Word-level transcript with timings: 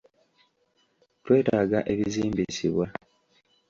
Twetaaga 1.23 1.79
ebizimbisibwa. 1.91 2.85